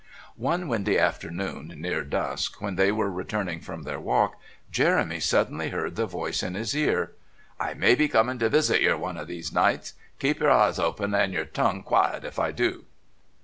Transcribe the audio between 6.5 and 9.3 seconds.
his ear: "I may be coming to visit yer one o'